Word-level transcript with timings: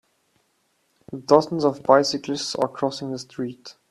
Dozens 1.27 1.63
of 1.63 1.83
bicyclists 1.83 2.55
are 2.55 2.67
crossing 2.67 3.11
the 3.11 3.19
street. 3.19 3.75